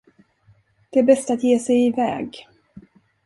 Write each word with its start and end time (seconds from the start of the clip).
Det 0.89 0.99
är 0.99 1.03
bäst 1.03 1.29
att 1.31 1.43
ge 1.43 1.59
sig 1.59 1.87
i 1.87 1.91
väg! 1.91 2.47